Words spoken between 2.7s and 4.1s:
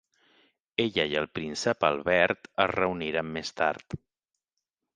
reuniren més tard.